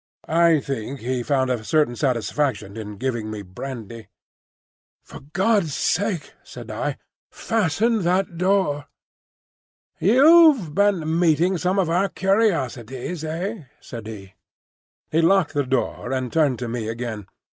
I 0.27 0.59
think 0.61 1.01
he 1.01 1.21
found 1.21 1.51
a 1.51 1.63
certain 1.63 1.95
satisfaction 1.95 2.75
in 2.75 2.97
giving 2.97 3.29
me 3.29 3.43
brandy. 3.43 4.07
"For 5.03 5.19
God's 5.31 5.75
sake," 5.75 6.33
said 6.41 6.71
I, 6.71 6.97
"fasten 7.29 8.01
that 8.01 8.35
door." 8.35 8.87
"You've 9.99 10.73
been 10.73 11.19
meeting 11.19 11.59
some 11.59 11.77
of 11.77 11.87
our 11.87 12.09
curiosities, 12.09 13.23
eh?" 13.23 13.65
said 13.79 14.07
he. 14.07 14.33
He 15.11 15.21
locked 15.21 15.53
the 15.53 15.67
door 15.67 16.11
and 16.11 16.33
turned 16.33 16.57
to 16.57 16.67
me 16.67 16.87
again. 16.89 17.27